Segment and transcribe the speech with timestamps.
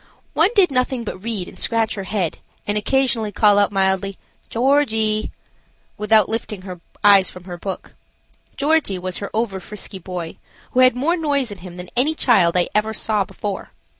[0.33, 4.17] One did nothing but read and scratch her head and occasionally call out mildly,
[4.49, 5.29] "Georgie,"
[5.95, 7.93] without lifting her eyes from her book.
[8.57, 10.37] "Georgie" was her over frisky boy,
[10.71, 13.73] who had more noise in him than any child I ever saw before.